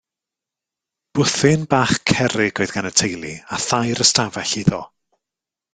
[1.19, 4.83] Bwthyn bach cerrig oedd gan y teulu, a thair ystafell iddo.